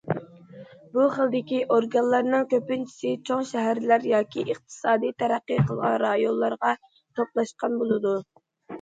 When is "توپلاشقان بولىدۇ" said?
7.23-8.21